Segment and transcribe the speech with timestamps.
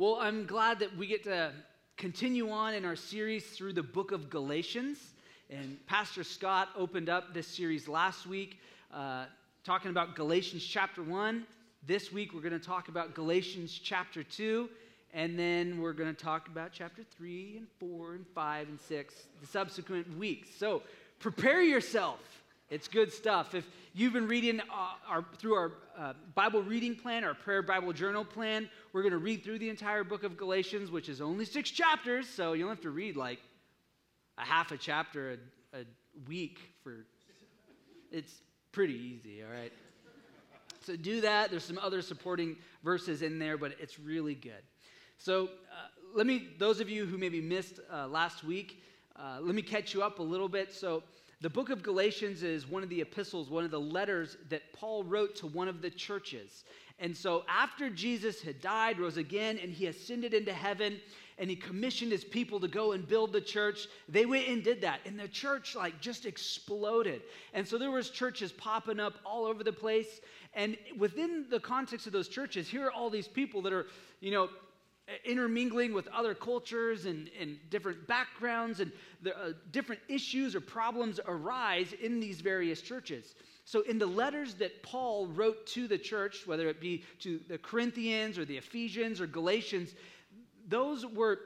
[0.00, 1.52] Well, I'm glad that we get to
[1.98, 4.96] continue on in our series through the book of Galatians.
[5.50, 8.60] And Pastor Scott opened up this series last week
[8.94, 9.26] uh,
[9.62, 11.44] talking about Galatians chapter 1.
[11.86, 14.70] This week we're going to talk about Galatians chapter 2.
[15.12, 19.14] And then we're going to talk about chapter 3 and 4 and 5 and 6
[19.42, 20.48] the subsequent weeks.
[20.56, 20.82] So
[21.18, 22.39] prepare yourself.
[22.70, 23.56] It's good stuff.
[23.56, 24.64] If you've been reading uh,
[25.08, 29.18] our, through our uh, Bible reading plan, our prayer Bible journal plan, we're going to
[29.18, 32.70] read through the entire book of Galatians, which is only six chapters, so you don't
[32.70, 33.40] have to read like
[34.38, 35.36] a half a chapter
[35.74, 35.84] a, a
[36.28, 37.06] week for.
[38.12, 38.34] It's
[38.70, 39.72] pretty easy, all right?
[40.86, 41.50] So do that.
[41.50, 44.62] There's some other supporting verses in there, but it's really good.
[45.18, 45.48] So uh,
[46.14, 48.80] let me, those of you who maybe missed uh, last week,
[49.16, 50.72] uh, let me catch you up a little bit.
[50.72, 51.02] So
[51.40, 55.04] the book of Galatians is one of the epistles, one of the letters that Paul
[55.04, 56.64] wrote to one of the churches.
[56.98, 61.00] And so, after Jesus had died, rose again, and he ascended into heaven,
[61.38, 64.82] and he commissioned his people to go and build the church, they went and did
[64.82, 65.00] that.
[65.06, 67.22] And the church, like, just exploded.
[67.54, 70.20] And so, there was churches popping up all over the place.
[70.52, 73.86] And within the context of those churches, here are all these people that are,
[74.20, 74.50] you know,
[75.24, 81.20] intermingling with other cultures and, and different backgrounds, and the, uh, different issues or problems
[81.26, 83.34] arise in these various churches.
[83.64, 87.58] So, in the letters that Paul wrote to the church, whether it be to the
[87.58, 89.94] Corinthians or the Ephesians or Galatians,
[90.68, 91.40] those were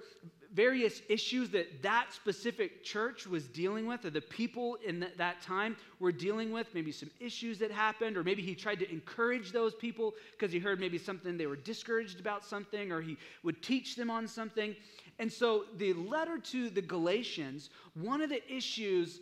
[0.55, 5.43] various issues that that specific church was dealing with, or the people in th- that
[5.43, 9.51] time were dealing with, maybe some issues that happened, or maybe he tried to encourage
[9.51, 13.63] those people because he heard maybe something they were discouraged about something, or he would
[13.63, 14.77] teach them on something.
[15.19, 19.21] And so, the letter to the Galatians, one of the issues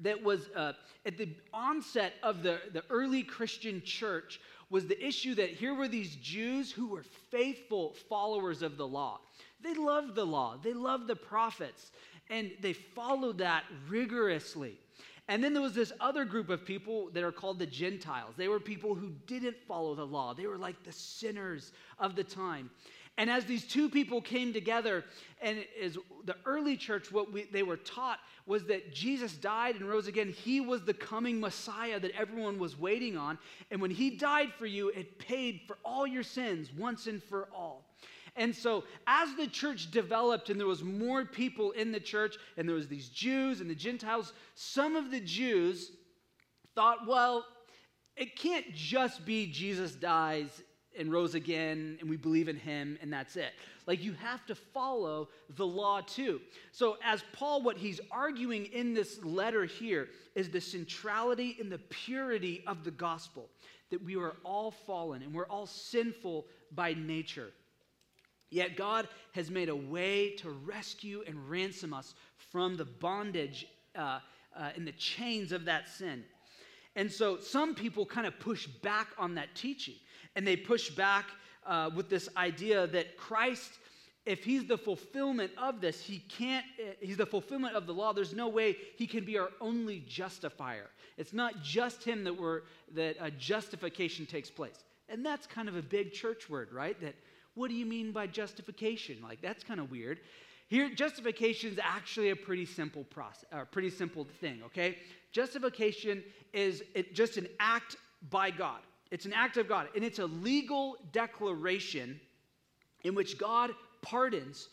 [0.00, 0.72] that was uh,
[1.04, 5.86] at the onset of the, the early Christian church was the issue that here were
[5.86, 9.20] these Jews who were faithful followers of the law.
[9.62, 11.92] They loved the law, they loved the prophets,
[12.30, 14.78] and they followed that rigorously.
[15.28, 18.34] And then there was this other group of people that are called the Gentiles.
[18.36, 22.24] They were people who didn't follow the law, they were like the sinners of the
[22.24, 22.70] time.
[23.18, 25.04] And as these two people came together,
[25.42, 29.86] and as the early church, what we, they were taught was that Jesus died and
[29.86, 30.30] rose again.
[30.30, 33.38] He was the coming Messiah that everyone was waiting on.
[33.70, 37.48] And when he died for you, it paid for all your sins once and for
[37.54, 37.84] all.
[38.34, 42.66] And so, as the church developed and there was more people in the church, and
[42.66, 45.92] there was these Jews and the Gentiles, some of the Jews
[46.74, 47.44] thought, well,
[48.16, 50.62] it can't just be Jesus dies
[50.98, 53.52] and rose again and we believe in him and that's it.
[53.86, 56.40] Like you have to follow the law too.
[56.70, 61.78] So, as Paul, what he's arguing in this letter here is the centrality and the
[61.78, 63.48] purity of the gospel
[63.90, 67.50] that we are all fallen and we're all sinful by nature.
[68.52, 74.20] Yet God has made a way to rescue and ransom us from the bondage uh,
[74.54, 76.22] uh, and the chains of that sin.
[76.94, 79.94] And so some people kind of push back on that teaching.
[80.36, 81.24] And they push back
[81.66, 83.70] uh, with this idea that Christ,
[84.26, 88.12] if he's the fulfillment of this, he can't, uh, he's the fulfillment of the law.
[88.12, 90.90] There's no way he can be our only justifier.
[91.16, 92.62] It's not just him that, we're,
[92.94, 94.84] that a justification takes place.
[95.08, 97.00] And that's kind of a big church word, right?
[97.00, 97.14] That
[97.54, 99.18] what do you mean by justification?
[99.22, 100.20] Like, that's kind of weird.
[100.68, 104.98] Here, justification is actually a pretty simple process, a pretty simple thing, okay?
[105.30, 107.96] Justification is it, just an act
[108.30, 108.80] by God.
[109.10, 112.18] It's an act of God, and it's a legal declaration
[113.04, 114.70] in which God pardons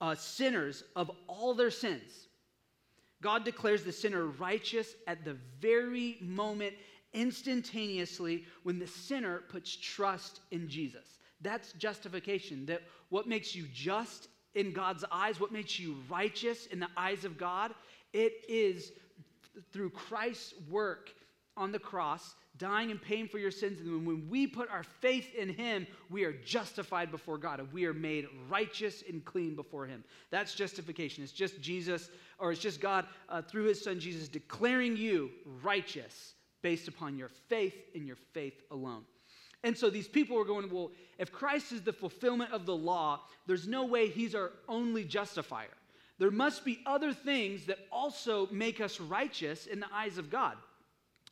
[0.00, 2.26] uh, sinners of all their sins.
[3.22, 6.74] God declares the sinner righteous at the very moment,
[7.14, 11.18] instantaneously, when the sinner puts trust in Jesus.
[11.40, 12.66] That's justification.
[12.66, 17.24] That what makes you just in God's eyes, what makes you righteous in the eyes
[17.24, 17.74] of God,
[18.12, 18.92] it is
[19.72, 21.10] through Christ's work
[21.56, 23.80] on the cross, dying and paying for your sins.
[23.80, 27.84] And when we put our faith in Him, we are justified before God and we
[27.86, 30.04] are made righteous and clean before Him.
[30.30, 31.22] That's justification.
[31.22, 35.30] It's just Jesus, or it's just God uh, through His Son Jesus declaring you
[35.62, 39.04] righteous based upon your faith in your faith alone.
[39.64, 43.22] And so these people were going, well, if Christ is the fulfillment of the law,
[43.46, 45.74] there's no way he's our only justifier.
[46.18, 50.56] There must be other things that also make us righteous in the eyes of God.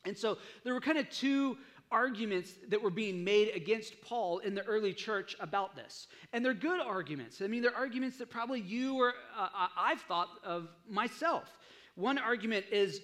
[0.05, 1.57] And so there were kind of two
[1.91, 6.09] arguments that were being made against Paul in the early church about this.
[6.33, 7.41] And they're good arguments.
[7.41, 11.57] I mean, they're arguments that probably you or uh, I've thought of myself.
[11.95, 13.01] One argument is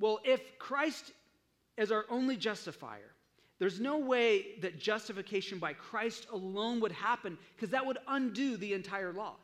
[0.00, 1.12] well, if Christ
[1.76, 3.12] is our only justifier,
[3.60, 8.72] There's no way that justification by Christ alone would happen because that would undo the
[8.72, 9.36] entire law.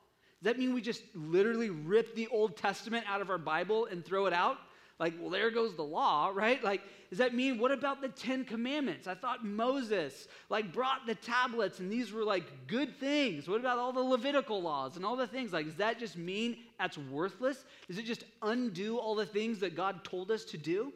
[0.42, 4.02] Does that mean we just literally rip the Old Testament out of our Bible and
[4.02, 4.56] throw it out?
[4.98, 6.64] Like, well, there goes the law, right?
[6.64, 6.80] Like,
[7.10, 9.06] does that mean what about the Ten Commandments?
[9.06, 13.46] I thought Moses like brought the tablets and these were like good things.
[13.46, 15.52] What about all the Levitical laws and all the things?
[15.52, 17.66] Like, does that just mean that's worthless?
[17.86, 20.94] Does it just undo all the things that God told us to do?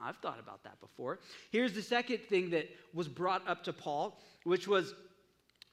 [0.00, 1.20] I've thought about that before.
[1.50, 4.94] Here's the second thing that was brought up to Paul, which was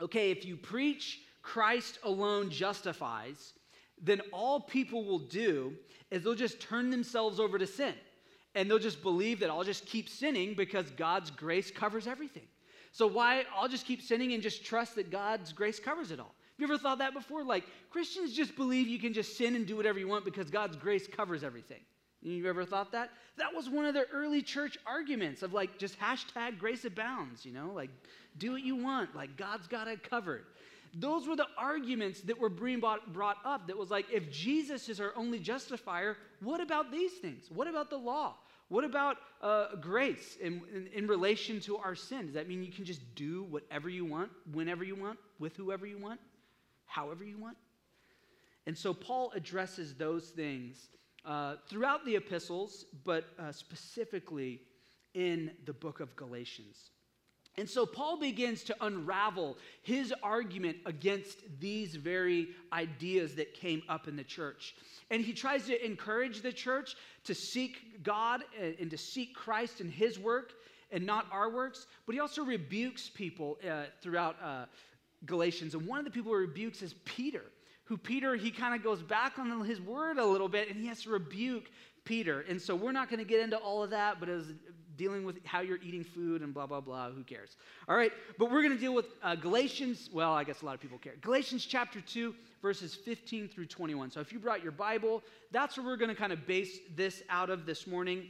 [0.02, 3.54] okay, if you preach Christ alone justifies,
[4.02, 5.74] then all people will do
[6.10, 7.94] is they'll just turn themselves over to sin.
[8.54, 12.48] And they'll just believe that I'll just keep sinning because God's grace covers everything.
[12.92, 16.36] So why I'll just keep sinning and just trust that God's grace covers it all.
[16.60, 17.44] Have you ever thought that before?
[17.44, 20.76] Like Christians just believe you can just sin and do whatever you want because God's
[20.76, 21.80] grace covers everything.
[22.22, 23.10] You've ever thought that?
[23.38, 27.52] That was one of the early church arguments of like just hashtag grace abounds, you
[27.52, 27.90] know, like
[28.38, 30.46] do what you want, like God's got it covered.
[30.94, 35.00] Those were the arguments that were being brought up that was like, if Jesus is
[35.00, 37.46] our only justifier, what about these things?
[37.50, 38.36] What about the law?
[38.68, 42.28] What about uh, grace in, in, in, relation to our sin?
[42.28, 45.86] Does that mean you can just do whatever you want, whenever you want, with whoever
[45.86, 46.22] you want,
[46.86, 47.58] however you want?
[48.68, 50.88] And so Paul addresses those things
[51.26, 54.62] uh, throughout the epistles, but uh, specifically
[55.14, 56.92] in the book of Galatians.
[57.58, 64.08] And so Paul begins to unravel his argument against these very ideas that came up
[64.08, 64.74] in the church.
[65.10, 66.96] And he tries to encourage the church
[67.26, 70.54] to seek God and to seek Christ and his work
[70.92, 71.88] and not our works.
[72.06, 74.66] But he also rebukes people uh, throughout uh,
[75.26, 75.76] Galatians.
[75.76, 77.44] And one of the people he rebukes is Peter,
[77.86, 80.88] who Peter, he kind of goes back on his word a little bit and he
[80.88, 81.70] has to rebuke
[82.06, 82.42] Peter.
[82.42, 84.54] And so we're not going to get into all of that, but as
[84.98, 87.10] dealing with how you're eating food and blah, blah, blah.
[87.10, 87.58] Who cares?
[87.88, 90.10] All right, but we're going to deal with uh, Galatians.
[90.14, 91.14] Well, I guess a lot of people care.
[91.22, 94.12] Galatians chapter 2, verses 15 through 21.
[94.12, 97.24] So if you brought your Bible, that's where we're going to kind of base this
[97.30, 98.28] out of this morning.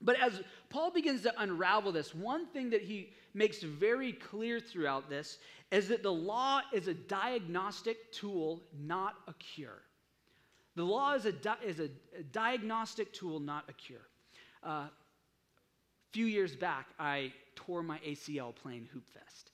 [0.00, 5.08] But as Paul begins to unravel this, one thing that he makes very clear throughout
[5.08, 5.38] this
[5.74, 9.82] is that the law is a diagnostic tool, not a cure.
[10.76, 14.06] The law is a, di- is a, a diagnostic tool, not a cure.
[14.62, 14.86] Uh,
[16.12, 19.50] few years back, I tore my ACL playing Hoop Fest.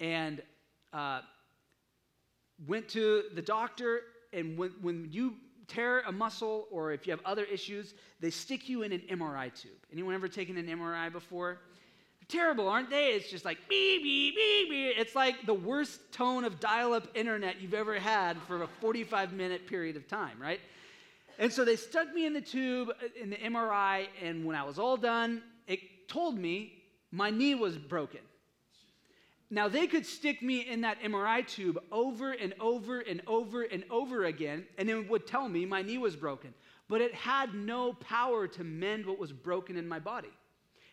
[0.00, 0.42] And
[0.92, 1.22] uh,
[2.66, 4.02] went to the doctor,
[4.34, 5.32] and when, when you
[5.66, 9.54] tear a muscle or if you have other issues, they stick you in an MRI
[9.54, 9.72] tube.
[9.90, 11.60] Anyone ever taken an MRI before?
[12.28, 13.08] Terrible, aren't they?
[13.12, 14.94] It's just like beep, beep, beep, beep.
[14.98, 19.32] It's like the worst tone of dial up internet you've ever had for a 45
[19.32, 20.60] minute period of time, right?
[21.38, 24.64] And so they stuck me in the tube uh, in the MRI, and when I
[24.64, 26.82] was all done, it told me
[27.12, 28.20] my knee was broken.
[29.50, 33.82] Now, they could stick me in that MRI tube over and over and over and
[33.88, 36.52] over again, and it would tell me my knee was broken.
[36.88, 40.28] But it had no power to mend what was broken in my body.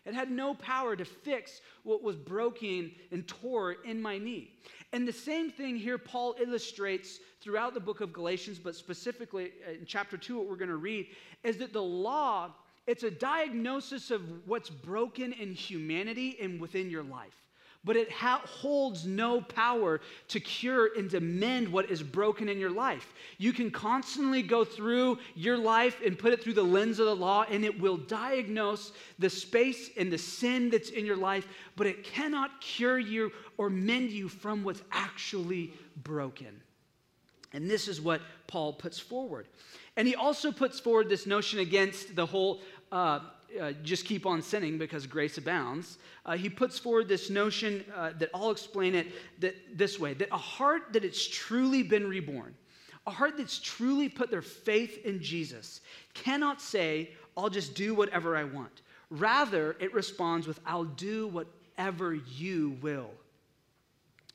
[0.06, 4.52] It had no power to fix what was broken and tore in my knee.
[4.92, 9.84] And the same thing here, Paul illustrates throughout the book of Galatians, but specifically in
[9.84, 11.08] chapter 2, what we're going to read,
[11.42, 12.52] is that the law
[12.86, 17.45] it's a diagnosis of what's broken in humanity and within your life.
[17.86, 22.58] But it ha- holds no power to cure and to mend what is broken in
[22.58, 23.14] your life.
[23.38, 27.16] You can constantly go through your life and put it through the lens of the
[27.16, 28.90] law, and it will diagnose
[29.20, 33.70] the space and the sin that's in your life, but it cannot cure you or
[33.70, 36.60] mend you from what's actually broken.
[37.52, 39.46] And this is what Paul puts forward.
[39.96, 43.20] And he also puts forward this notion against the whole uh,
[43.60, 45.98] uh, just keep on sinning because grace abounds.
[46.24, 49.08] Uh, he puts forward this notion uh, that I'll explain it
[49.40, 52.54] that, this way that a heart that it's truly been reborn,
[53.06, 55.80] a heart that's truly put their faith in Jesus,
[56.14, 58.82] cannot say, I'll just do whatever I want.
[59.10, 63.10] Rather, it responds with, I'll do whatever you will.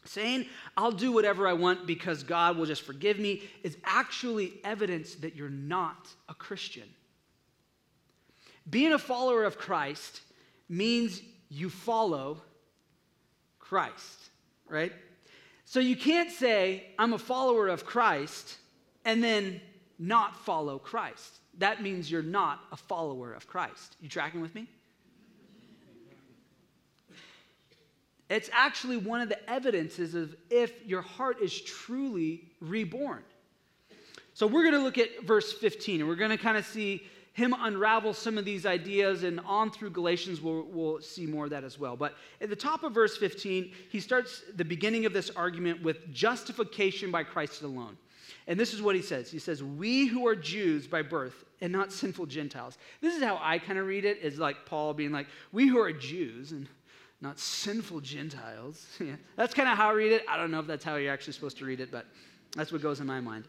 [0.06, 5.15] Saying, I'll do whatever I want because God will just forgive me is actually evidence
[5.15, 6.89] that you're not a Christian.
[8.70, 10.22] Being a follower of Christ
[10.70, 12.41] means you follow
[13.60, 14.30] Christ,
[14.68, 14.94] right?
[15.65, 18.58] So you can't say, I'm a follower of Christ,
[19.06, 19.62] and then
[19.98, 21.39] not follow Christ.
[21.58, 23.96] That means you're not a follower of Christ.
[24.01, 24.68] You tracking with me?
[28.30, 33.24] It's actually one of the evidences of if your heart is truly reborn.
[34.34, 37.03] So we're going to look at verse 15, and we're going to kind of see
[37.34, 41.52] him unravel some of these ideas, and on through Galatians, we'll, we'll see more of
[41.52, 41.96] that as well.
[41.96, 46.12] But at the top of verse 15, he starts the beginning of this argument with
[46.12, 47.98] justification by Christ alone.
[48.48, 51.72] And this is what he says He says, We who are Jews by birth and
[51.72, 52.78] not sinful Gentiles.
[53.00, 55.80] This is how I kind of read it, is like Paul being like, We who
[55.80, 56.68] are Jews and
[57.22, 58.86] not sinful Gentiles.
[59.00, 60.26] yeah, that's kind of how I read it.
[60.28, 62.08] I don't know if that's how you're actually supposed to read it, but
[62.58, 63.46] that's what goes in my mind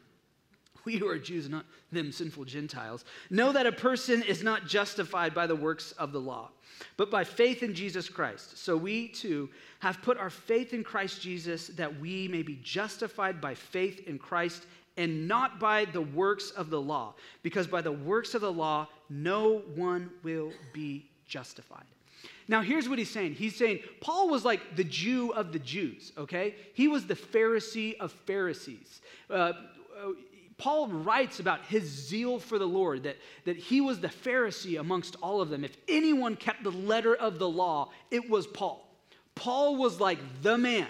[0.84, 5.34] we who are Jews, not them sinful Gentiles, know that a person is not justified
[5.34, 6.50] by the works of the law,
[6.96, 8.58] but by faith in Jesus Christ.
[8.58, 9.48] So we too
[9.80, 14.18] have put our faith in Christ Jesus that we may be justified by faith in
[14.18, 18.52] Christ and not by the works of the law, because by the works of the
[18.52, 21.84] law, no one will be justified.
[22.48, 23.34] Now, here's what he's saying.
[23.34, 26.54] He's saying Paul was like the Jew of the Jews, okay?
[26.74, 29.00] He was the Pharisee of Pharisees.
[29.30, 29.52] Uh,
[30.62, 33.16] Paul writes about his zeal for the Lord, that,
[33.46, 35.64] that he was the Pharisee amongst all of them.
[35.64, 38.86] If anyone kept the letter of the law, it was Paul.
[39.34, 40.86] Paul was like the man.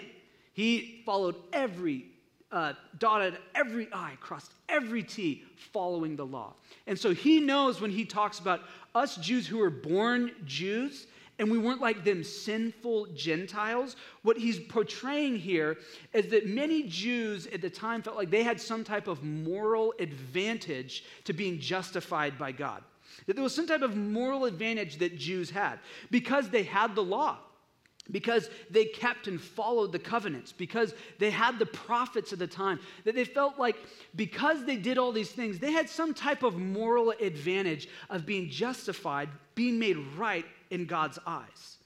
[0.53, 2.05] He followed every,
[2.51, 6.53] uh, dotted every I, crossed every T, following the law.
[6.85, 8.61] And so he knows when he talks about
[8.93, 11.07] us Jews who are born Jews,
[11.39, 13.95] and we weren't like them sinful Gentiles.
[14.21, 15.77] What he's portraying here
[16.13, 19.93] is that many Jews at the time felt like they had some type of moral
[19.99, 22.83] advantage to being justified by God.
[23.27, 25.79] That there was some type of moral advantage that Jews had
[26.11, 27.39] because they had the law
[28.11, 32.79] because they kept and followed the covenants, because they had the prophets at the time,
[33.05, 33.77] that they felt like
[34.15, 38.49] because they did all these things, they had some type of moral advantage of being
[38.49, 41.77] justified, being made right in God's eyes.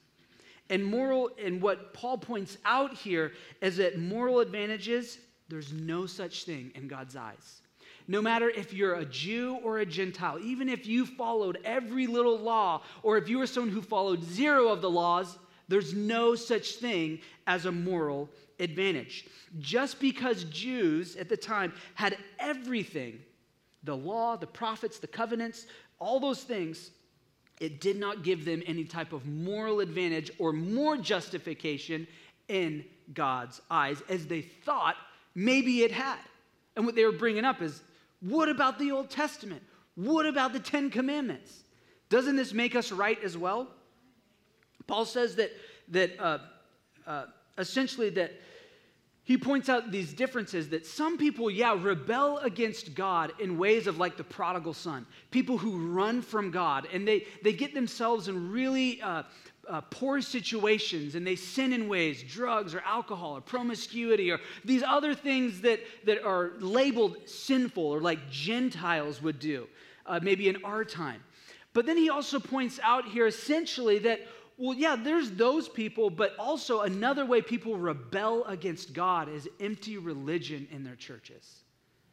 [0.70, 6.46] And moral, and what Paul points out here is that moral advantages, there's no such
[6.46, 7.62] thing in God's eyes.
[8.08, 12.40] No matter if you're a Jew or a Gentile, even if you followed every little
[12.40, 16.76] law, or if you were someone who followed zero of the laws, there's no such
[16.76, 18.30] thing as a moral
[18.60, 19.26] advantage.
[19.60, 23.20] Just because Jews at the time had everything
[23.84, 25.66] the law, the prophets, the covenants,
[26.00, 26.92] all those things
[27.60, 32.08] it did not give them any type of moral advantage or more justification
[32.48, 34.96] in God's eyes as they thought
[35.34, 36.20] maybe it had.
[36.76, 37.82] And what they were bringing up is
[38.22, 39.64] what about the Old Testament?
[39.96, 41.64] What about the Ten Commandments?
[42.10, 43.68] Doesn't this make us right as well?
[44.86, 45.52] Paul says that,
[45.90, 46.38] that uh,
[47.06, 47.26] uh,
[47.58, 48.32] essentially that
[49.28, 53.98] he points out these differences that some people, yeah, rebel against God in ways of
[53.98, 58.50] like the prodigal son, people who run from God, and they, they get themselves in
[58.50, 59.24] really uh,
[59.68, 64.82] uh, poor situations and they sin in ways, drugs or alcohol or promiscuity or these
[64.82, 69.68] other things that, that are labeled sinful or like Gentiles would do,
[70.06, 71.22] uh, maybe in our time.
[71.74, 74.22] But then he also points out here essentially that
[74.58, 79.98] well, yeah, there's those people, but also another way people rebel against God is empty
[79.98, 81.62] religion in their churches.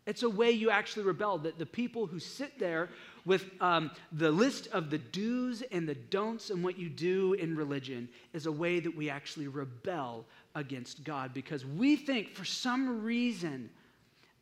[0.06, 1.38] It's a way you actually rebel.
[1.38, 2.90] That the people who sit there
[3.24, 7.56] with um, the list of the do's and the don'ts and what you do in
[7.56, 13.02] religion is a way that we actually rebel against God because we think for some
[13.02, 13.70] reason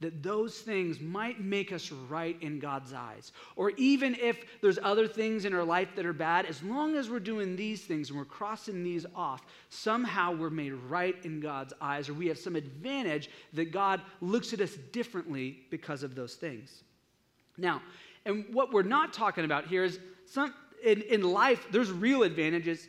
[0.03, 3.33] that those things might make us right in God's eyes.
[3.57, 7.09] Or even if there's other things in our life that are bad, as long as
[7.09, 11.73] we're doing these things and we're crossing these off, somehow we're made right in God's
[11.81, 16.35] eyes, or we have some advantage that God looks at us differently because of those
[16.35, 16.85] things.
[17.57, 17.83] Now,
[18.25, 22.89] and what we're not talking about here is some in, in life, there's real advantages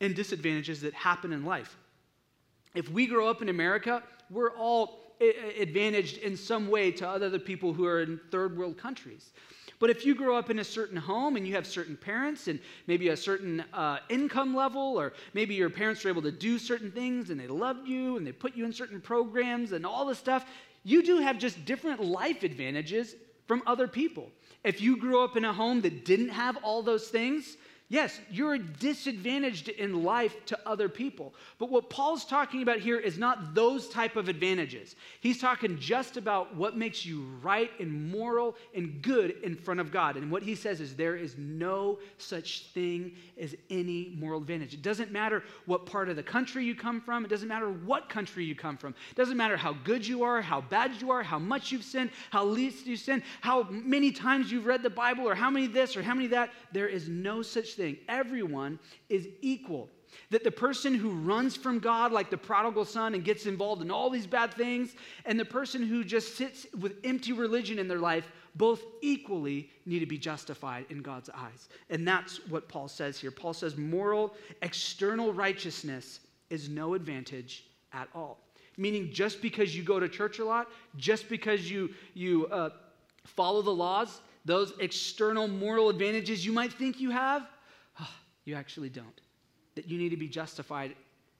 [0.00, 1.76] and disadvantages that happen in life.
[2.74, 7.72] If we grow up in America, we're all advantaged in some way to other people
[7.72, 9.32] who are in third world countries.
[9.80, 12.58] But if you grow up in a certain home and you have certain parents and
[12.86, 16.90] maybe a certain uh, income level, or maybe your parents are able to do certain
[16.90, 20.18] things and they love you and they put you in certain programs and all this
[20.18, 20.46] stuff,
[20.82, 23.14] you do have just different life advantages
[23.46, 24.30] from other people.
[24.64, 27.56] If you grew up in a home that didn't have all those things,
[27.90, 31.34] Yes, you're disadvantaged in life to other people.
[31.58, 34.94] But what Paul's talking about here is not those type of advantages.
[35.20, 39.90] He's talking just about what makes you right and moral and good in front of
[39.90, 40.16] God.
[40.16, 44.74] And what he says is there is no such thing as any moral advantage.
[44.74, 48.10] It doesn't matter what part of the country you come from, it doesn't matter what
[48.10, 48.90] country you come from.
[49.10, 52.10] It doesn't matter how good you are, how bad you are, how much you've sinned,
[52.30, 55.96] how least you've sinned, how many times you've read the Bible or how many this
[55.96, 56.50] or how many that.
[56.70, 57.96] There is no such thing.
[58.08, 59.88] Everyone is equal.
[60.30, 63.90] That the person who runs from God, like the prodigal son, and gets involved in
[63.90, 64.94] all these bad things,
[65.24, 70.00] and the person who just sits with empty religion in their life, both equally need
[70.00, 71.68] to be justified in God's eyes.
[71.90, 73.30] And that's what Paul says here.
[73.30, 76.20] Paul says moral, external righteousness
[76.50, 78.38] is no advantage at all.
[78.76, 82.70] Meaning, just because you go to church a lot, just because you, you uh,
[83.24, 87.46] follow the laws, those external moral advantages you might think you have,
[88.48, 89.20] you actually don't.
[89.74, 90.96] That you need to be justified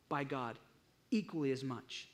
[0.09, 0.59] by God
[1.11, 2.09] equally as much.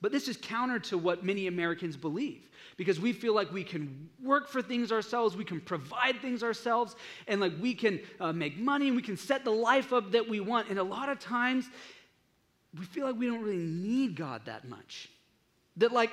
[0.00, 4.10] But this is counter to what many Americans believe because we feel like we can
[4.22, 6.96] work for things ourselves, we can provide things ourselves,
[7.28, 10.28] and like we can uh, make money and we can set the life up that
[10.28, 10.68] we want.
[10.68, 11.70] And a lot of times,
[12.78, 15.08] we feel like we don't really need God that much.
[15.76, 16.10] That, like,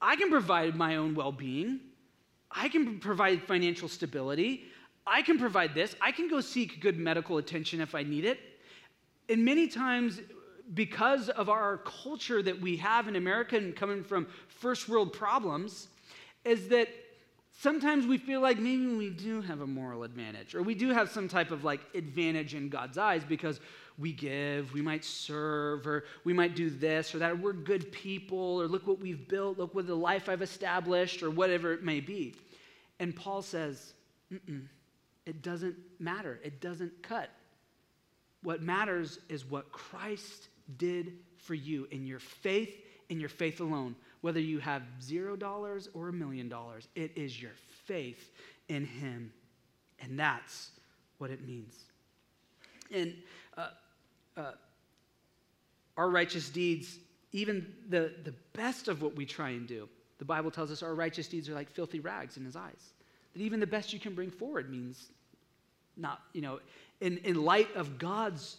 [0.00, 1.80] I can provide my own well being,
[2.50, 4.64] I can provide financial stability,
[5.06, 8.40] I can provide this, I can go seek good medical attention if I need it.
[9.28, 10.20] And many times,
[10.74, 15.88] because of our culture that we have in America and coming from first world problems,
[16.44, 16.88] is that
[17.58, 21.10] sometimes we feel like maybe we do have a moral advantage or we do have
[21.10, 23.60] some type of like advantage in God's eyes because
[23.98, 27.90] we give, we might serve, or we might do this or that, or we're good
[27.92, 31.82] people, or look what we've built, look what the life I've established, or whatever it
[31.82, 32.34] may be.
[33.00, 33.94] And Paul says,
[35.26, 37.30] it doesn't matter, it doesn't cut.
[38.42, 42.74] What matters is what Christ did for you in your faith,
[43.08, 43.96] in your faith alone.
[44.20, 47.52] Whether you have zero dollars or a million dollars, it is your
[47.86, 48.30] faith
[48.68, 49.32] in Him.
[50.00, 50.70] And that's
[51.18, 51.74] what it means.
[52.92, 53.14] And
[53.56, 53.68] uh,
[54.36, 54.52] uh,
[55.96, 56.98] our righteous deeds,
[57.32, 60.94] even the, the best of what we try and do, the Bible tells us our
[60.94, 62.92] righteous deeds are like filthy rags in His eyes.
[63.32, 65.10] That even the best you can bring forward means
[65.96, 66.60] not, you know,
[67.00, 68.56] in, in light of God's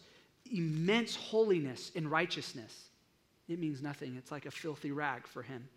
[0.51, 2.85] immense holiness and righteousness,
[3.47, 4.15] it means nothing.
[4.17, 5.67] It's like a filthy rag for him.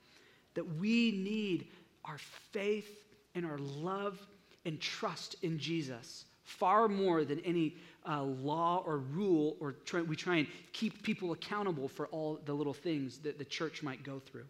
[0.54, 1.68] That we need
[2.04, 2.18] our
[2.52, 4.18] faith and our love
[4.64, 7.76] and trust in Jesus far more than any
[8.08, 12.52] uh, law or rule, or try, we try and keep people accountable for all the
[12.52, 14.46] little things that the church might go through.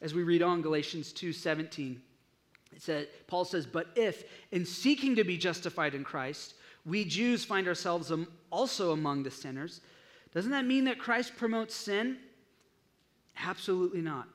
[0.00, 2.02] As we read on Galatians 2 17,
[2.74, 7.44] it said, Paul says, But if, in seeking to be justified in Christ, we Jews
[7.44, 8.12] find ourselves
[8.50, 9.80] also among the sinners,
[10.32, 12.18] doesn't that mean that Christ promotes sin?
[13.42, 14.28] Absolutely not.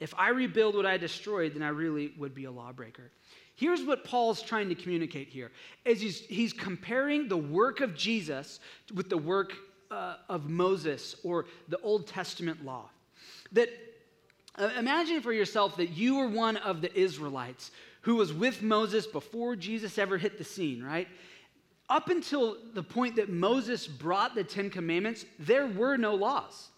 [0.00, 3.10] If I rebuild what I destroyed, then I really would be a lawbreaker.
[3.56, 5.50] Here's what Paul's trying to communicate here
[5.84, 8.60] is he's, he's comparing the work of Jesus
[8.94, 9.54] with the work
[9.90, 12.90] uh, of Moses or the Old Testament law.
[13.52, 13.70] That
[14.58, 17.70] Uh, imagine for yourself that you were one of the Israelites
[18.02, 21.08] who was with Moses before Jesus ever hit the scene, right?
[21.88, 26.68] up until the point that Moses brought the Ten Commandments, there were no laws.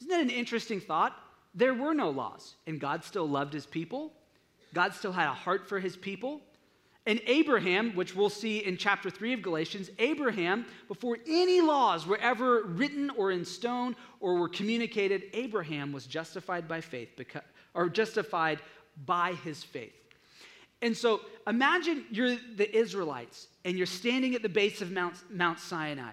[0.00, 1.16] Isn't that an interesting thought?
[1.54, 4.12] There were no laws, and God still loved his people.
[4.74, 6.40] God still had a heart for his people.
[7.04, 12.18] And Abraham, which we'll see in chapter 3 of Galatians, Abraham, before any laws were
[12.18, 17.42] ever written or in stone or were communicated, Abraham was justified by faith, because,
[17.74, 18.60] or justified
[19.04, 19.94] by his faith.
[20.80, 25.58] And so imagine you're the Israelites and you're standing at the base of Mount, Mount
[25.58, 26.12] Sinai.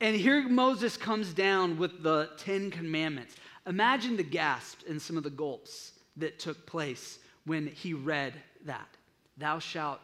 [0.00, 3.36] And here Moses comes down with the Ten Commandments.
[3.66, 8.88] Imagine the gasps and some of the gulps that took place when he read that.
[9.36, 10.00] Thou shalt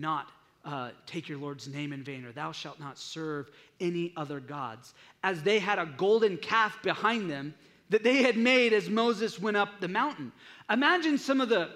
[0.00, 0.28] not
[0.64, 4.94] uh, take your Lord's name in vain, or thou shalt not serve any other gods.
[5.22, 7.54] As they had a golden calf behind them
[7.88, 10.32] that they had made as Moses went up the mountain.
[10.68, 11.70] Imagine some of the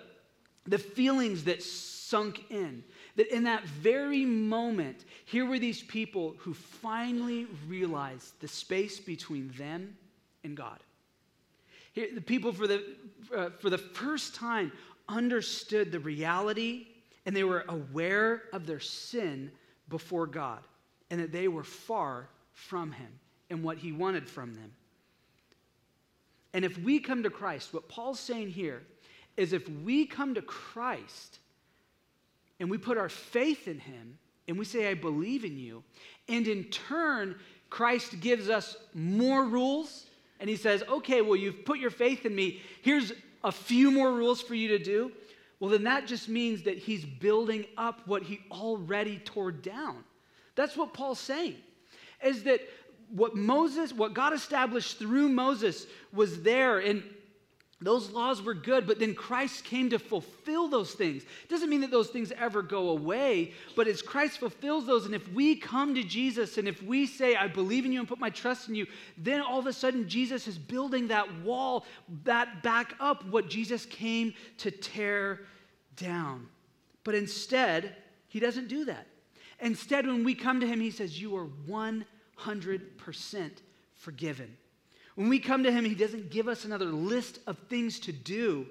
[0.66, 2.82] the feelings that sunk in.
[3.16, 9.52] That in that very moment, here were these people who finally realized the space between
[9.56, 9.96] them
[10.42, 10.80] and God.
[11.92, 12.82] Here, the people, for the,
[13.34, 14.72] uh, for the first time,
[15.08, 16.86] understood the reality
[17.26, 19.50] and they were aware of their sin
[19.88, 20.60] before God
[21.10, 24.72] and that they were far from Him and what He wanted from them.
[26.54, 28.82] And if we come to Christ, what Paul's saying here
[29.36, 31.40] is if we come to Christ
[32.60, 35.82] and we put our faith in him and we say, I believe in you,
[36.28, 37.34] and in turn,
[37.70, 40.06] Christ gives us more rules
[40.38, 42.62] and he says, okay, well, you've put your faith in me.
[42.82, 45.10] Here's a few more rules for you to do.
[45.64, 50.04] Well, then that just means that he's building up what he already tore down.
[50.56, 51.54] That's what Paul's saying,
[52.22, 52.60] is that
[53.08, 56.80] what Moses, what God established through Moses was there.
[56.80, 57.02] And
[57.80, 61.22] those laws were good, but then Christ came to fulfill those things.
[61.22, 65.14] It doesn't mean that those things ever go away, but as Christ fulfills those, and
[65.14, 68.20] if we come to Jesus and if we say, I believe in you and put
[68.20, 71.86] my trust in you, then all of a sudden Jesus is building that wall,
[72.24, 75.40] that back up what Jesus came to tear
[75.96, 76.48] down.
[77.02, 77.96] But instead,
[78.28, 79.06] he doesn't do that.
[79.60, 83.50] Instead, when we come to him, he says, You are 100%
[83.94, 84.56] forgiven.
[85.14, 88.66] When we come to Him, He doesn't give us another list of things to do.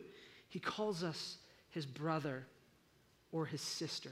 [0.49, 1.37] He calls us
[1.69, 2.45] His brother
[3.31, 4.11] or His sister,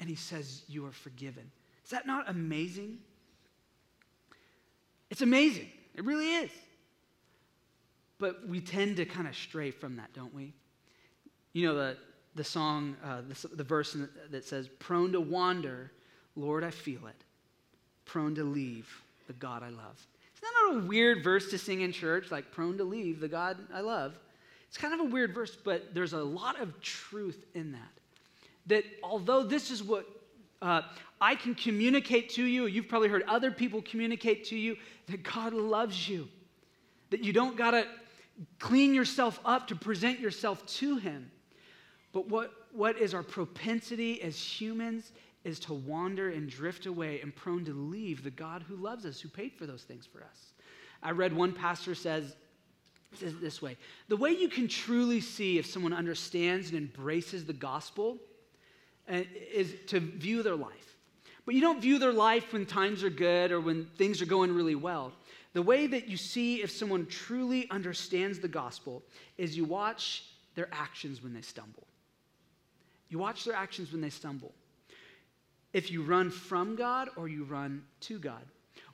[0.00, 1.50] and He says, You are forgiven.
[1.84, 2.98] Is that not amazing?
[5.10, 5.70] It's amazing.
[5.94, 6.50] It really is.
[8.18, 10.52] But we tend to kind of stray from that, don't we?
[11.52, 11.96] You know, the,
[12.38, 13.94] the song, uh, the, the verse
[14.30, 15.92] that says, Prone to wander,
[16.36, 17.24] Lord, I feel it.
[18.06, 18.88] Prone to leave
[19.26, 20.06] the God I love.
[20.36, 23.28] Isn't that not a weird verse to sing in church, like prone to leave the
[23.28, 24.14] God I love?
[24.68, 27.80] It's kind of a weird verse, but there's a lot of truth in that.
[28.68, 30.06] That although this is what
[30.62, 30.82] uh,
[31.20, 34.76] I can communicate to you, you've probably heard other people communicate to you,
[35.08, 36.28] that God loves you.
[37.10, 37.86] That you don't got to
[38.60, 41.30] clean yourself up to present yourself to Him.
[42.18, 45.12] But what, what is our propensity as humans
[45.44, 49.20] is to wander and drift away and prone to leave the God who loves us,
[49.20, 50.52] who paid for those things for us.
[51.00, 52.34] I read one pastor says,
[53.14, 53.76] says it this way
[54.08, 58.18] The way you can truly see if someone understands and embraces the gospel
[59.08, 59.20] uh,
[59.54, 60.96] is to view their life.
[61.46, 64.52] But you don't view their life when times are good or when things are going
[64.52, 65.12] really well.
[65.52, 69.04] The way that you see if someone truly understands the gospel
[69.36, 70.24] is you watch
[70.56, 71.86] their actions when they stumble.
[73.08, 74.52] You watch their actions when they stumble
[75.72, 78.42] if you run from God or you run to God.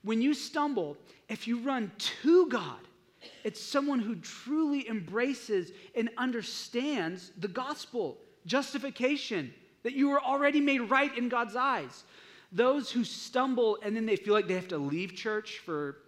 [0.02, 0.96] When you stumble,
[1.28, 2.80] if you run to God,
[3.42, 10.80] it's someone who truly embraces and understands the gospel, justification, that you were already made
[10.80, 12.04] right in God's eyes.
[12.52, 15.98] Those who stumble and then they feel like they have to leave church for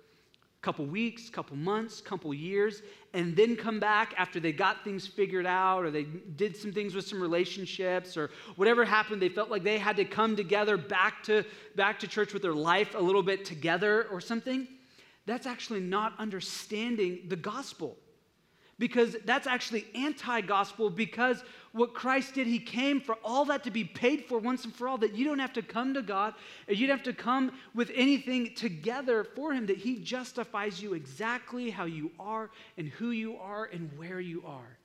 [0.67, 2.83] couple weeks, couple months, couple years,
[3.15, 6.93] and then come back after they got things figured out or they did some things
[6.93, 11.23] with some relationships or whatever happened, they felt like they had to come together back
[11.23, 11.45] to
[11.77, 14.67] back to church with their life a little bit together or something.
[15.25, 17.97] That's actually not understanding the gospel
[18.79, 23.71] because that's actually anti gospel because what Christ did, He came for all that to
[23.71, 26.35] be paid for once and for all, that you don't have to come to God,
[26.69, 30.95] or you don't have to come with anything together for Him, that He justifies you
[30.95, 34.77] exactly how you are and who you are and where you are.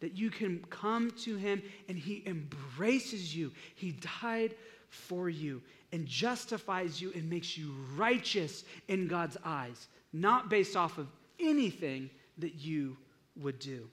[0.00, 3.52] That you can come to Him and He embraces you.
[3.74, 4.54] He died
[4.90, 5.60] for you
[5.92, 11.08] and justifies you and makes you righteous in God's eyes, not based off of
[11.40, 12.96] anything that you
[13.40, 13.88] would do.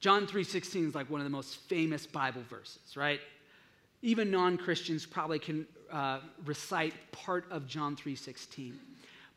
[0.00, 3.20] John 3:16 is like one of the most famous Bible verses, right?
[4.02, 8.74] Even non-Christians probably can uh, recite part of John 3:16.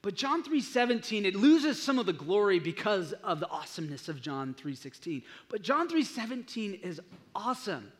[0.01, 4.53] But John 3:17 it loses some of the glory because of the awesomeness of John
[4.53, 5.23] 3:16.
[5.49, 7.01] But John 3:17 is
[7.35, 7.91] awesome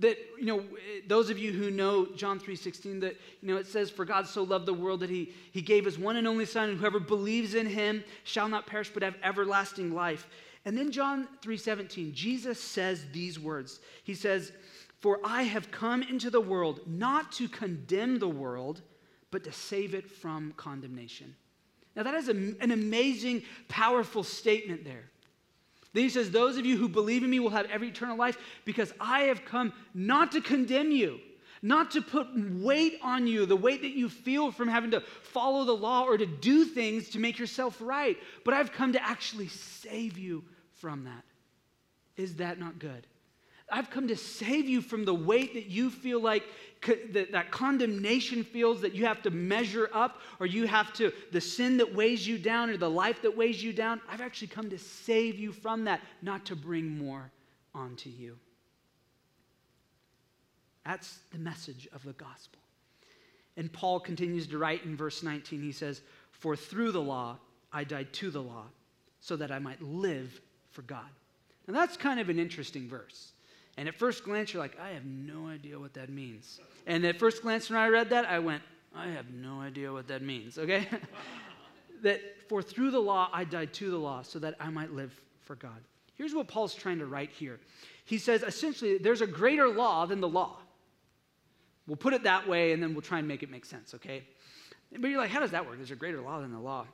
[0.00, 0.64] that you know
[1.06, 4.42] those of you who know john 3.16 that you know it says for god so
[4.42, 7.54] loved the world that he, he gave his one and only son and whoever believes
[7.54, 10.26] in him shall not perish but have everlasting life.
[10.64, 13.80] And then john 3.17 jesus says these words.
[14.02, 14.52] He says
[15.00, 18.82] for i have come into the world not to condemn the world
[19.30, 21.36] but to save it from condemnation.
[21.94, 25.10] Now that is a, an amazing powerful statement there
[25.92, 28.38] then he says, Those of you who believe in me will have every eternal life
[28.64, 31.18] because I have come not to condemn you,
[31.62, 35.64] not to put weight on you, the weight that you feel from having to follow
[35.64, 39.48] the law or to do things to make yourself right, but I've come to actually
[39.48, 41.24] save you from that.
[42.16, 43.06] Is that not good?
[43.70, 46.44] I've come to save you from the weight that you feel like
[47.12, 51.40] that, that condemnation feels that you have to measure up or you have to, the
[51.40, 54.00] sin that weighs you down or the life that weighs you down.
[54.08, 57.30] I've actually come to save you from that, not to bring more
[57.74, 58.38] onto you.
[60.84, 62.58] That's the message of the gospel.
[63.56, 65.62] And Paul continues to write in verse 19.
[65.62, 66.00] He says,
[66.32, 67.36] For through the law
[67.72, 68.64] I died to the law,
[69.20, 71.08] so that I might live for God.
[71.66, 73.32] Now that's kind of an interesting verse.
[73.76, 76.60] And at first glance, you're like, I have no idea what that means.
[76.86, 78.62] And at first glance, when I read that, I went,
[78.94, 80.86] I have no idea what that means, okay?
[82.02, 85.18] that for through the law, I died to the law so that I might live
[85.40, 85.78] for God.
[86.16, 87.60] Here's what Paul's trying to write here.
[88.04, 90.58] He says essentially, there's a greater law than the law.
[91.86, 94.24] We'll put it that way and then we'll try and make it make sense, okay?
[94.98, 95.76] But you're like, how does that work?
[95.76, 96.86] There's a greater law than the law.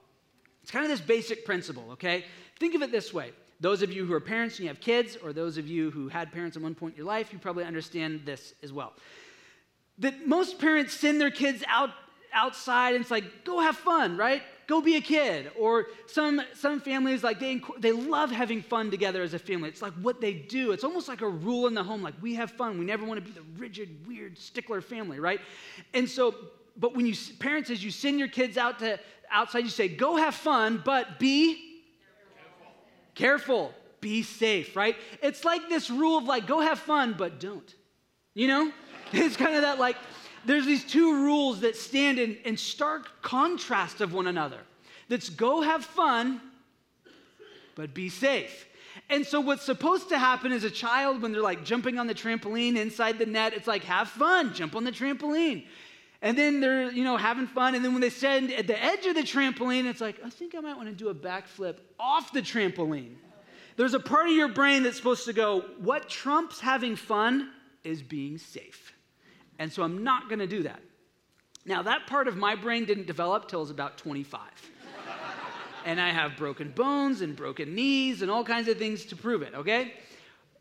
[0.62, 2.24] It's kind of this basic principle, okay?
[2.58, 3.32] Think of it this way.
[3.60, 6.08] Those of you who are parents and you have kids, or those of you who
[6.08, 8.92] had parents at one point in your life, you probably understand this as well.
[9.98, 11.90] That most parents send their kids out
[12.32, 14.42] outside and it's like, go have fun, right?
[14.66, 15.50] Go be a kid.
[15.58, 19.70] Or some, some families, like they, they love having fun together as a family.
[19.70, 20.72] It's like what they do.
[20.72, 22.78] It's almost like a rule in the home, like we have fun.
[22.78, 25.40] We never want to be the rigid, weird, stickler family, right?
[25.94, 26.34] And so,
[26.76, 30.16] but when you, parents, as you send your kids out to outside, you say, go
[30.16, 31.75] have fun, but be
[33.16, 33.74] careful.
[34.00, 34.94] Be safe, right?
[35.20, 37.74] It's like this rule of like, go have fun, but don't.
[38.35, 38.72] You know?
[39.12, 39.96] It's kind of that like,
[40.44, 44.59] there's these two rules that stand in, in stark contrast of one another.
[45.09, 46.40] That's go have fun,
[47.76, 48.66] but be safe.
[49.09, 52.14] And so, what's supposed to happen as a child when they're like jumping on the
[52.14, 55.66] trampoline inside the net, it's like, have fun, jump on the trampoline.
[56.22, 57.74] And then they're, you know, having fun.
[57.74, 60.55] And then when they stand at the edge of the trampoline, it's like, I think
[60.55, 63.14] I might want to do a backflip off the trampoline.
[63.76, 67.50] There's a part of your brain that's supposed to go, what trumps having fun
[67.85, 68.92] is being safe.
[69.59, 70.81] And so I'm not going to do that.
[71.66, 74.40] Now, that part of my brain didn't develop till I was about 25.
[75.85, 79.42] and I have broken bones and broken knees and all kinds of things to prove
[79.42, 79.94] it, okay?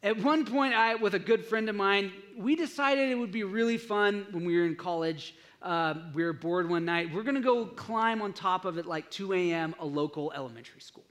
[0.05, 3.43] At one point, I, with a good friend of mine, we decided it would be
[3.43, 5.35] really fun when we were in college.
[5.61, 7.13] Uh, we were bored one night.
[7.13, 10.79] We're going to go climb on top of it like 2 a.m., a local elementary
[10.79, 11.03] school.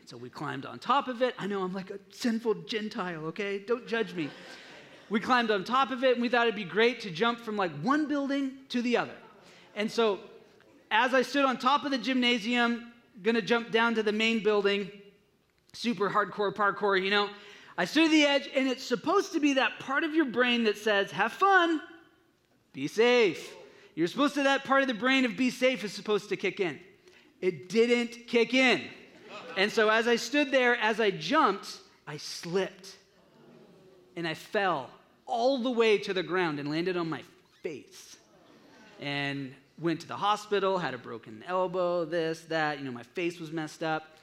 [0.00, 1.34] And so we climbed on top of it.
[1.38, 3.60] I know I'm like a sinful Gentile, okay?
[3.60, 4.28] Don't judge me
[5.12, 7.54] we climbed on top of it and we thought it'd be great to jump from
[7.54, 9.12] like one building to the other.
[9.76, 10.20] And so
[10.90, 12.90] as I stood on top of the gymnasium,
[13.22, 14.90] gonna jump down to the main building,
[15.74, 17.28] super hardcore parkour, you know,
[17.76, 20.64] I stood at the edge and it's supposed to be that part of your brain
[20.64, 21.80] that says, have fun,
[22.72, 23.54] be safe.
[23.94, 26.60] You're supposed to, that part of the brain of be safe is supposed to kick
[26.60, 26.78] in.
[27.40, 28.82] It didn't kick in.
[29.56, 32.96] And so as I stood there, as I jumped, I slipped
[34.16, 34.90] and I fell
[35.26, 37.22] all the way to the ground and landed on my
[37.62, 38.16] face.
[39.00, 43.40] And went to the hospital, had a broken elbow, this, that, you know, my face
[43.40, 44.16] was messed up.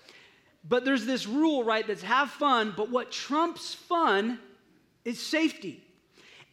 [0.67, 4.39] But there's this rule, right, that's have fun, but what trumps fun
[5.05, 5.83] is safety.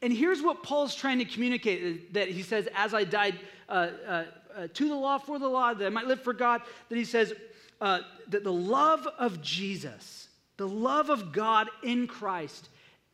[0.02, 3.38] And here's what Paul's trying to communicate that he says, as I died
[3.68, 3.72] uh,
[4.06, 6.96] uh, uh, to the law, for the law, that I might live for God, that
[6.96, 7.32] he says
[7.80, 12.68] uh, that the love of Jesus, the love of God in Christ,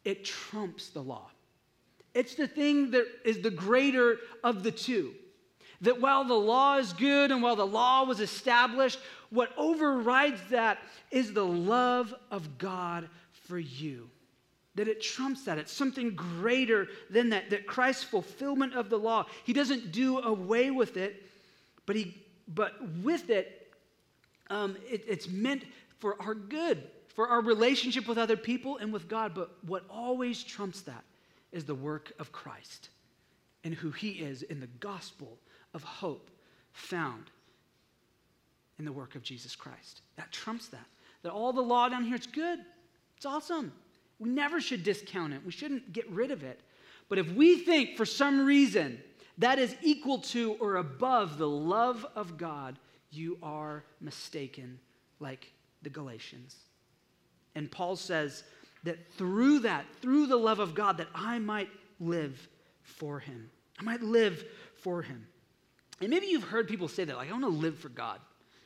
[0.04, 1.30] it trumps the law.
[2.14, 5.14] It's the thing that is the greater of the two.
[5.82, 8.98] That while the law is good and while the law was established,
[9.30, 10.78] what overrides that
[11.10, 14.08] is the love of God for you.
[14.76, 15.58] That it trumps that.
[15.58, 17.50] It's something greater than that.
[17.50, 21.26] That Christ's fulfillment of the law, He doesn't do away with it,
[21.84, 23.72] but, he, but with it,
[24.50, 25.64] um, it it's meant
[25.98, 29.34] for our good, for our relationship with other people and with God.
[29.34, 31.04] But what always trumps that
[31.50, 32.88] is the work of Christ
[33.64, 35.38] and who he is in the gospel
[35.74, 36.30] of hope
[36.72, 37.24] found
[38.78, 40.02] in the work of Jesus Christ.
[40.16, 40.86] That trumps that.
[41.22, 42.58] That all the law down here, it's good.
[43.16, 43.72] It's awesome.
[44.18, 45.40] We never should discount it.
[45.44, 46.60] We shouldn't get rid of it.
[47.08, 49.00] But if we think for some reason
[49.38, 52.78] that is equal to or above the love of God,
[53.10, 54.78] you are mistaken,
[55.20, 56.56] like the Galatians.
[57.54, 58.44] And Paul says,
[58.84, 61.68] that through that, through the love of God, that I might
[62.00, 62.48] live
[62.82, 63.50] for him.
[63.78, 64.44] I might live
[64.76, 65.26] for him.
[66.02, 68.18] And maybe you've heard people say that, like, I want to live for God.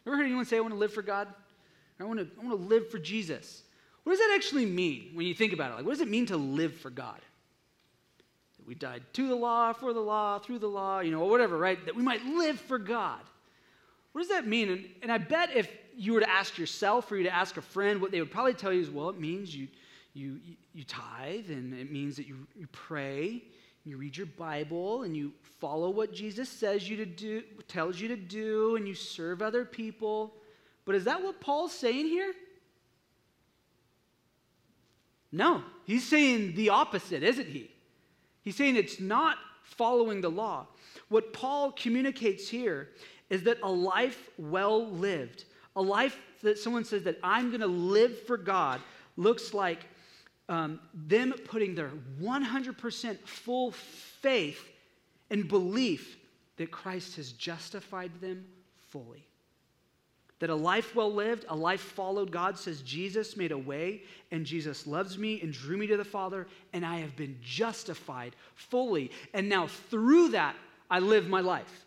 [0.06, 1.28] Ever heard anyone say, I want to live for God?
[2.00, 3.62] I want to, I want to live for Jesus.
[4.04, 5.74] What does that actually mean when you think about it?
[5.74, 7.20] Like, what does it mean to live for God?
[8.56, 11.30] That we died to the law, for the law, through the law, you know, or
[11.30, 11.84] whatever, right?
[11.84, 13.20] That we might live for God.
[14.12, 14.70] What does that mean?
[14.70, 17.62] And, and I bet if you were to ask yourself or you to ask a
[17.62, 19.68] friend, what they would probably tell you is, well, it means you
[20.16, 20.40] you,
[20.72, 23.42] you, tithe, and it means that you, you pray,
[23.86, 28.08] you read your Bible, and you follow what Jesus says you to do, tells you
[28.08, 30.34] to do, and you serve other people.
[30.84, 32.32] But is that what Paul's saying here?
[35.30, 37.70] No, he's saying the opposite, isn't he?
[38.42, 40.66] He's saying it's not following the law.
[41.08, 42.90] What Paul communicates here
[43.30, 45.44] is that a life well lived,
[45.74, 48.80] a life that someone says that I'm going to live for God,
[49.16, 49.86] looks like
[50.48, 54.64] um, them putting their 100% full faith
[55.30, 56.16] and belief
[56.56, 58.44] that Christ has justified them
[58.88, 59.26] fully.
[60.38, 64.44] That a life well lived, a life followed, God says Jesus made a way, and
[64.44, 69.10] Jesus loves me and drew me to the Father, and I have been justified fully.
[69.32, 70.54] And now through that,
[70.90, 71.85] I live my life.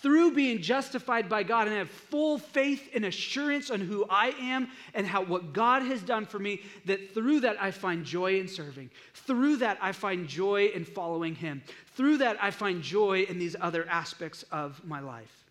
[0.00, 4.68] Through being justified by God and have full faith and assurance on who I am
[4.94, 8.48] and how what God has done for me, that through that I find joy in
[8.48, 8.90] serving.
[9.14, 11.62] Through that I find joy in following Him.
[11.96, 15.44] Through that I find joy in these other aspects of my life.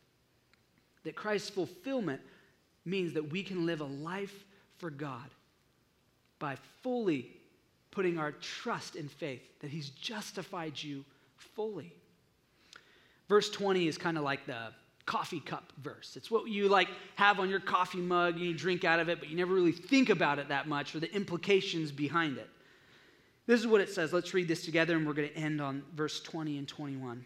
[1.04, 2.22] That Christ's fulfillment
[2.86, 4.46] means that we can live a life
[4.78, 5.30] for God
[6.40, 7.32] by fully
[7.92, 11.06] putting our trust in faith that He's justified you
[11.38, 11.94] fully.
[13.34, 14.68] Verse 20 is kind of like the
[15.08, 16.14] coffee cup verse.
[16.16, 19.28] It's what you like have on your coffee mug you drink out of it, but
[19.28, 22.48] you never really think about it that much or the implications behind it.
[23.48, 24.14] This is what it says.
[24.14, 27.26] Let's read this together and we're going to end on verse 20 and 21.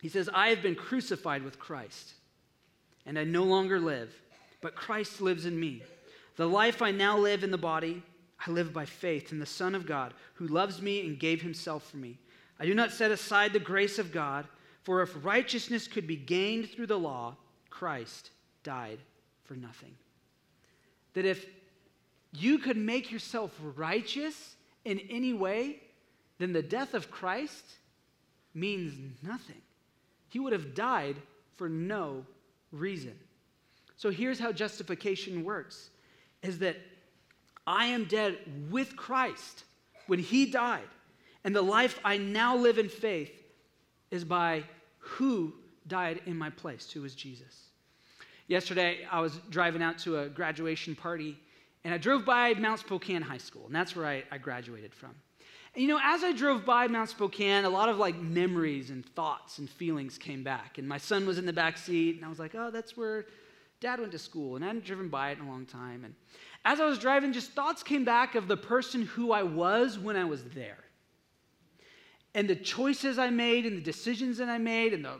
[0.00, 2.12] He says, I have been crucified with Christ,
[3.04, 4.14] and I no longer live,
[4.60, 5.82] but Christ lives in me.
[6.36, 8.04] The life I now live in the body,
[8.46, 11.90] I live by faith in the Son of God, who loves me and gave himself
[11.90, 12.20] for me.
[12.60, 14.46] I do not set aside the grace of God,
[14.88, 17.36] for if righteousness could be gained through the law,
[17.68, 18.30] Christ
[18.62, 18.98] died
[19.44, 19.94] for nothing.
[21.12, 21.44] That if
[22.32, 25.82] you could make yourself righteous in any way,
[26.38, 27.64] then the death of Christ
[28.54, 29.60] means nothing.
[30.30, 31.16] He would have died
[31.56, 32.24] for no
[32.72, 33.12] reason.
[33.98, 35.90] So here's how justification works
[36.42, 36.78] is that
[37.66, 38.38] I am dead
[38.70, 39.64] with Christ
[40.06, 40.88] when he died.
[41.44, 43.34] And the life I now live in faith
[44.10, 44.64] is by
[45.08, 45.52] who
[45.86, 47.68] died in my place, who was Jesus.
[48.46, 51.38] Yesterday, I was driving out to a graduation party,
[51.84, 55.14] and I drove by Mount Spokane High School, and that's where I, I graduated from.
[55.74, 59.04] And you know, as I drove by Mount Spokane, a lot of like memories and
[59.14, 60.78] thoughts and feelings came back.
[60.78, 63.26] And my son was in the back seat, and I was like, oh, that's where
[63.80, 66.04] dad went to school, and I hadn't driven by it in a long time.
[66.04, 66.14] And
[66.64, 70.16] as I was driving, just thoughts came back of the person who I was when
[70.16, 70.78] I was there.
[72.38, 75.18] And the choices I made, and the decisions that I made, and the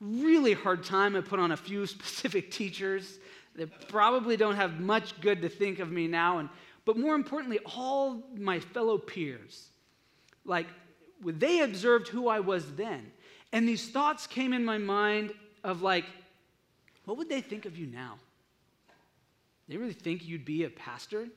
[0.00, 3.20] really hard time I put on a few specific teachers
[3.54, 6.38] that probably don't have much good to think of me now.
[6.38, 6.48] And,
[6.84, 9.68] but more importantly, all my fellow peers.
[10.44, 10.66] Like,
[11.24, 13.08] they observed who I was then.
[13.52, 16.06] And these thoughts came in my mind of like,
[17.04, 18.18] what would they think of you now?
[19.68, 21.28] They really think you'd be a pastor?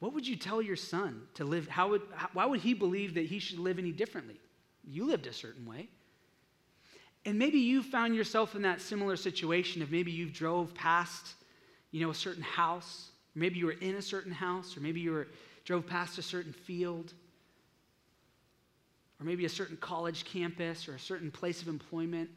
[0.00, 1.68] What would you tell your son to live?
[1.68, 4.40] How would, how, why would he believe that he should live any differently?
[4.82, 5.88] You lived a certain way.
[7.26, 11.34] And maybe you found yourself in that similar situation of maybe you drove past,
[11.90, 15.12] you know, a certain house, maybe you were in a certain house, or maybe you
[15.12, 15.28] were
[15.66, 17.12] drove past a certain field,
[19.20, 22.30] or maybe a certain college campus or a certain place of employment.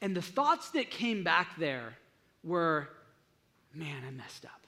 [0.00, 1.94] And the thoughts that came back there
[2.42, 2.88] were,
[3.74, 4.66] man, I messed up.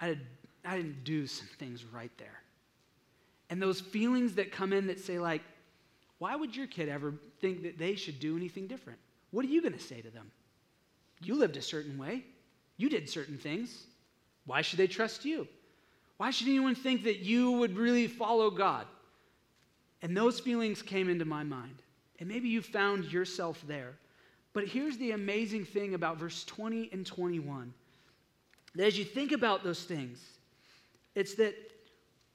[0.00, 0.18] I,
[0.66, 2.40] I didn't do some things right there.
[3.50, 5.42] And those feelings that come in that say, like,
[6.18, 8.98] why would your kid ever think that they should do anything different?
[9.30, 10.30] What are you going to say to them?
[11.22, 12.24] You lived a certain way.
[12.76, 13.84] You did certain things.
[14.46, 15.46] Why should they trust you?
[16.16, 18.86] Why should anyone think that you would really follow God?
[20.02, 21.82] And those feelings came into my mind.
[22.18, 23.94] And maybe you found yourself there.
[24.52, 27.74] But here's the amazing thing about verse 20 and 21
[28.74, 30.18] that as you think about those things,
[31.16, 31.56] it's that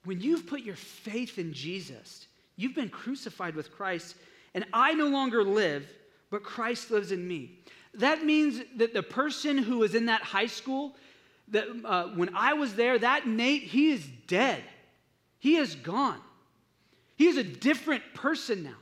[0.04, 4.16] when you've put your faith in Jesus, you've been crucified with Christ,
[4.52, 5.88] and I no longer live,
[6.30, 7.60] but Christ lives in me.
[7.94, 10.96] That means that the person who was in that high school,
[11.48, 14.62] that uh, when I was there, that Nate, he is dead.
[15.38, 16.20] He is gone.
[17.16, 18.76] He is a different person now.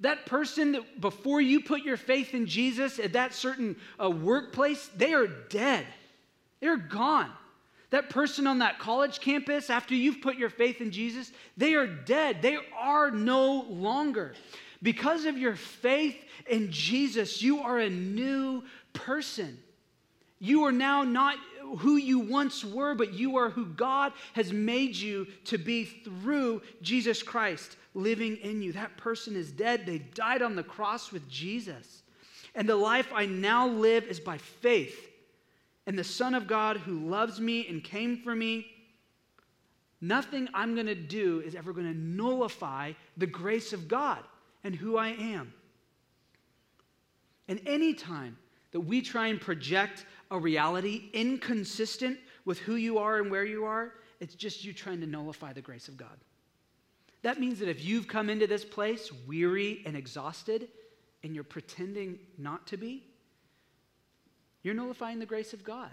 [0.00, 4.88] That person that before you put your faith in Jesus at that certain uh, workplace,
[4.96, 5.86] they are dead.
[6.60, 7.30] They're gone.
[7.94, 11.86] That person on that college campus, after you've put your faith in Jesus, they are
[11.86, 12.42] dead.
[12.42, 14.34] They are no longer.
[14.82, 16.16] Because of your faith
[16.48, 19.56] in Jesus, you are a new person.
[20.40, 21.36] You are now not
[21.78, 26.62] who you once were, but you are who God has made you to be through
[26.82, 28.72] Jesus Christ living in you.
[28.72, 29.86] That person is dead.
[29.86, 32.02] They died on the cross with Jesus.
[32.56, 35.13] And the life I now live is by faith
[35.86, 38.66] in the Son of God who loves me and came for me.
[40.00, 44.20] Nothing I'm going to do is ever going to nullify the grace of God
[44.62, 45.52] and who I am.
[47.48, 48.38] And anytime
[48.72, 53.64] that we try and project a reality inconsistent with who you are and where you
[53.64, 56.18] are, it's just you trying to nullify the grace of God.
[57.22, 60.68] That means that if you've come into this place weary and exhausted
[61.22, 63.04] and you're pretending not to be,
[64.64, 65.92] you're nullifying the grace of God.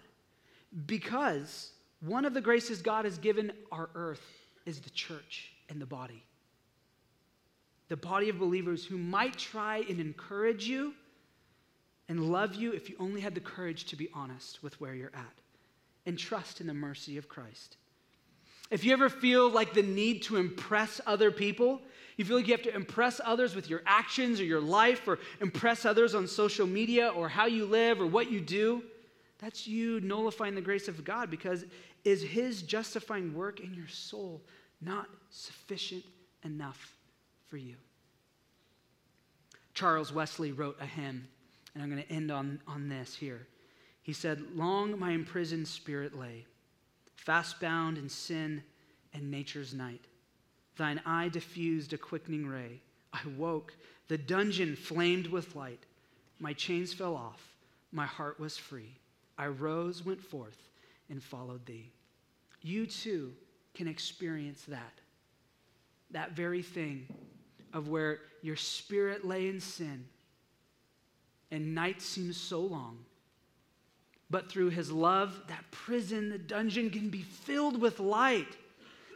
[0.87, 4.25] Because one of the graces God has given our earth
[4.65, 6.23] is the church and the body.
[7.89, 10.93] The body of believers who might try and encourage you
[12.07, 15.11] and love you if you only had the courage to be honest with where you're
[15.13, 15.41] at
[16.05, 17.77] and trust in the mercy of Christ.
[18.69, 21.81] If you ever feel like the need to impress other people,
[22.17, 25.19] you feel like you have to impress others with your actions or your life, or
[25.39, 28.83] impress others on social media, or how you live, or what you do,
[29.39, 31.65] that's you nullifying the grace of God because
[32.03, 34.41] is His justifying work in your soul
[34.81, 36.03] not sufficient
[36.43, 36.95] enough
[37.47, 37.75] for you?
[39.73, 41.27] Charles Wesley wrote a hymn,
[41.73, 43.47] and I'm going to end on, on this here.
[44.03, 46.45] He said, Long my imprisoned spirit lay
[47.15, 48.63] fast bound in sin
[49.13, 50.05] and nature's night.
[50.77, 52.81] Thine eye diffused a quickening ray.
[53.13, 53.73] I woke,
[54.07, 55.83] the dungeon flamed with light.
[56.39, 57.41] My chains fell off,
[57.91, 58.97] my heart was free.
[59.37, 60.69] I rose, went forth,
[61.09, 61.91] and followed thee.
[62.61, 63.33] You too
[63.73, 64.93] can experience that.
[66.11, 67.07] That very thing
[67.73, 70.05] of where your spirit lay in sin
[71.51, 72.99] and night seems so long
[74.31, 78.47] but through his love, that prison, the dungeon can be filled with light.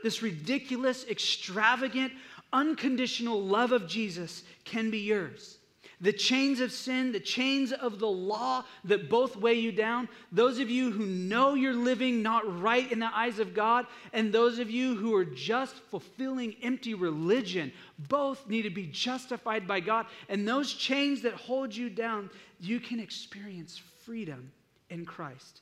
[0.05, 2.13] This ridiculous, extravagant,
[2.53, 5.57] unconditional love of Jesus can be yours.
[5.99, 10.59] The chains of sin, the chains of the law that both weigh you down, those
[10.59, 14.59] of you who know you're living not right in the eyes of God, and those
[14.59, 20.05] of you who are just fulfilling empty religion, both need to be justified by God.
[20.29, 22.29] And those chains that hold you down,
[22.59, 24.51] you can experience freedom
[24.91, 25.61] in Christ.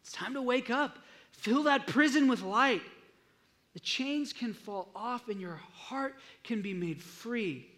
[0.00, 0.98] It's time to wake up.
[1.30, 2.82] Fill that prison with light.
[3.74, 7.68] The chains can fall off and your heart can be made free.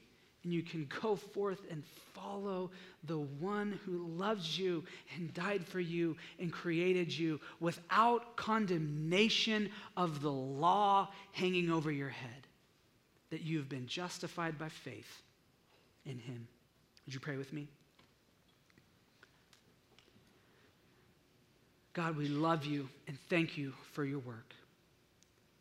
[0.43, 1.83] And you can go forth and
[2.13, 2.71] follow
[3.05, 4.85] the one who loves you
[5.17, 12.11] and died for you and created you without condemnation of the law hanging over your
[12.11, 12.47] head.
[13.31, 15.23] That you've been justified by faith
[16.05, 16.47] in him.
[17.07, 17.69] Would you pray with me?
[21.95, 24.55] God, we love you and thank you for your work.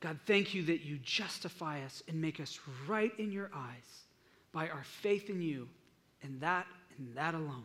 [0.04, 4.04] God, thank you that you justify us and make us right in your eyes
[4.52, 5.70] by our faith in you
[6.24, 7.64] and that and that alone.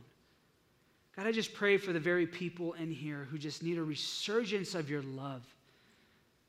[1.16, 4.76] God, I just pray for the very people in here who just need a resurgence
[4.76, 5.42] of your love,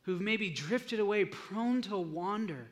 [0.04, 2.68] who've maybe drifted away, prone to wander,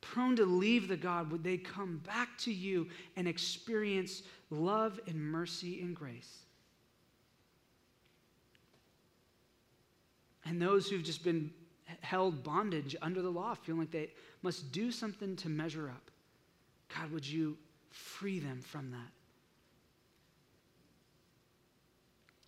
[0.00, 1.32] prone to leave the God.
[1.32, 2.86] Would they come back to you
[3.16, 6.44] and experience love and mercy and grace?
[10.44, 11.50] And those who've just been
[12.00, 14.10] held bondage under the law, feeling like they
[14.42, 16.10] must do something to measure up.
[16.96, 17.56] God, would you
[17.90, 19.10] free them from that?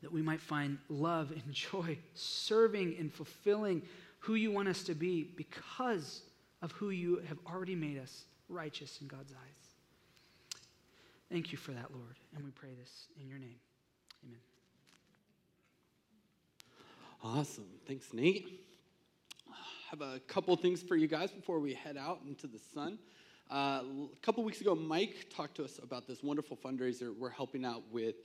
[0.03, 3.83] That we might find love and joy serving and fulfilling
[4.19, 6.23] who you want us to be because
[6.63, 9.65] of who you have already made us righteous in God's eyes.
[11.31, 12.17] Thank you for that, Lord.
[12.35, 13.57] And we pray this in your name.
[14.25, 14.41] Amen.
[17.23, 17.67] Awesome.
[17.87, 18.64] Thanks, Nate.
[19.95, 22.99] Have a couple things for you guys before we head out into the sun.
[23.49, 23.83] Uh,
[24.13, 27.85] a couple weeks ago, Mike talked to us about this wonderful fundraiser we're helping out
[27.93, 28.17] with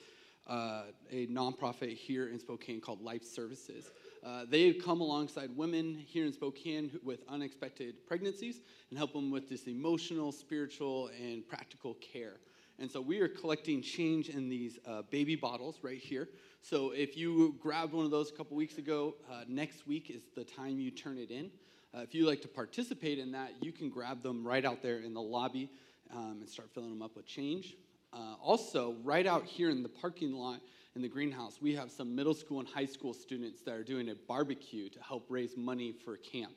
[0.47, 3.91] uh, a nonprofit here in Spokane called Life Services.
[4.25, 9.47] Uh, they come alongside women here in Spokane with unexpected pregnancies and help them with
[9.47, 12.37] this emotional, spiritual, and practical care.
[12.79, 16.29] And so we are collecting change in these uh, baby bottles right here.
[16.61, 20.23] So if you grabbed one of those a couple weeks ago, uh, next week is
[20.35, 21.49] the time you turn it in.
[21.93, 24.99] Uh, if you like to participate in that, you can grab them right out there
[24.99, 25.69] in the lobby
[26.13, 27.75] um, and start filling them up with change.
[28.13, 30.59] Uh, also, right out here in the parking lot
[30.95, 34.09] in the greenhouse, we have some middle school and high school students that are doing
[34.09, 36.53] a barbecue to help raise money for camp.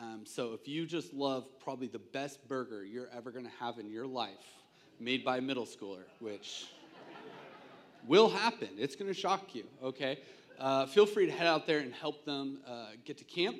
[0.00, 3.78] Um, so if you just love probably the best burger you're ever going to have
[3.78, 4.32] in your life,
[4.98, 6.66] made by a middle schooler, which
[8.06, 8.68] will happen.
[8.76, 10.18] It's going to shock you, okay?
[10.58, 13.56] Uh, feel free to head out there and help them uh, get to camp.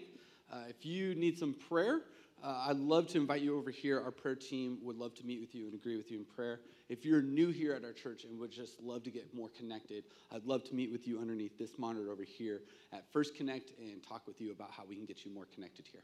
[0.53, 2.03] Uh, if you need some prayer,
[2.43, 4.01] uh, I'd love to invite you over here.
[4.01, 6.61] Our prayer team would love to meet with you and agree with you in prayer.
[6.89, 10.05] If you're new here at our church and would just love to get more connected,
[10.31, 12.61] I'd love to meet with you underneath this monitor over here
[12.93, 15.87] at First Connect and talk with you about how we can get you more connected
[15.91, 16.03] here.